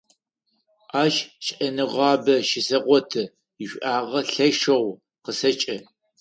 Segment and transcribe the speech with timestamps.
[1.03, 1.15] Ащ
[1.45, 3.23] шӀэныгъабэ щысэгъоты,
[3.63, 4.85] ишӀуагъэ лъэшэу
[5.23, 5.77] къысэкӀы.